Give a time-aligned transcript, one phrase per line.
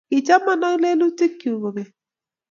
[0.09, 1.89] Kichaman ak lelutikchu kobek